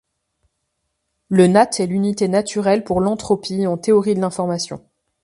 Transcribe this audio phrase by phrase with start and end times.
[1.29, 4.83] Le nat est l'unité naturelle pour l'entropie en théorie de l'information.